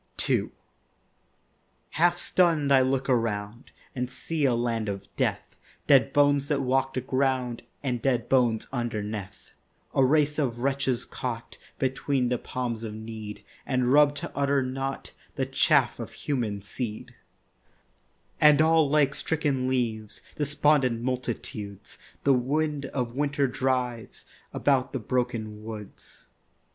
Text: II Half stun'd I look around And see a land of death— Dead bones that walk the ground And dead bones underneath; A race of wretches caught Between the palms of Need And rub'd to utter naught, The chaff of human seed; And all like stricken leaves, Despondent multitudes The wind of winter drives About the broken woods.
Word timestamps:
II 0.27 0.49
Half 1.91 2.17
stun'd 2.17 2.71
I 2.71 2.81
look 2.81 3.07
around 3.07 3.71
And 3.95 4.09
see 4.09 4.45
a 4.45 4.55
land 4.55 4.89
of 4.89 5.07
death— 5.15 5.57
Dead 5.85 6.11
bones 6.11 6.47
that 6.47 6.61
walk 6.63 6.95
the 6.95 7.01
ground 7.01 7.61
And 7.83 8.01
dead 8.01 8.27
bones 8.27 8.65
underneath; 8.73 9.51
A 9.93 10.03
race 10.03 10.39
of 10.39 10.57
wretches 10.57 11.05
caught 11.05 11.59
Between 11.77 12.29
the 12.29 12.39
palms 12.39 12.83
of 12.83 12.95
Need 12.95 13.43
And 13.63 13.93
rub'd 13.93 14.17
to 14.17 14.35
utter 14.35 14.63
naught, 14.63 15.11
The 15.35 15.45
chaff 15.45 15.99
of 15.99 16.13
human 16.13 16.63
seed; 16.63 17.13
And 18.39 18.59
all 18.59 18.89
like 18.89 19.13
stricken 19.13 19.67
leaves, 19.67 20.23
Despondent 20.35 21.03
multitudes 21.03 21.99
The 22.23 22.33
wind 22.33 22.87
of 22.87 23.15
winter 23.15 23.45
drives 23.45 24.25
About 24.51 24.93
the 24.93 24.99
broken 24.99 25.63
woods. 25.63 26.25